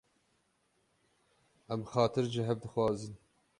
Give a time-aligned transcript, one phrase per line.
[1.73, 3.13] Em xatir ji hev dixwazin.